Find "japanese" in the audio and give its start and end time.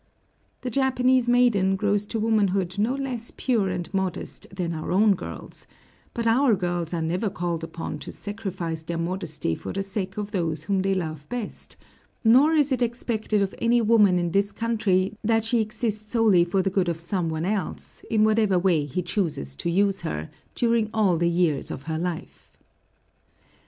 0.71-1.29